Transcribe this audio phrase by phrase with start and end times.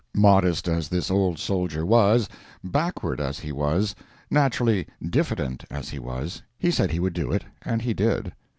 [0.15, 2.27] Modest as this old soldier was,
[2.63, 3.93] backward as he was,
[4.31, 8.33] naturally diffident as he was, he said he would do it, and he did.